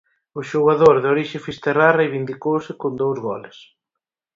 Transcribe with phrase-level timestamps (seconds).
[0.39, 3.57] O xogador de orixe fisterrá reivindicouse con dous goles.